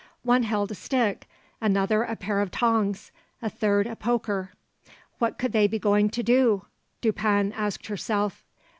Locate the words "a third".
3.39-3.85